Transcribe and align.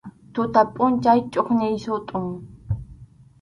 Tuta 0.33 0.61
pʼunchaw 0.73 1.19
chʼuqñin 1.31 1.75
sutʼun. 1.83 2.25